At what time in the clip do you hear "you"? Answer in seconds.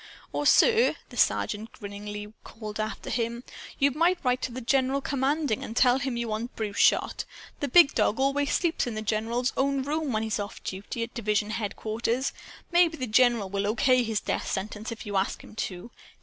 3.77-3.91, 6.17-6.29, 15.05-15.17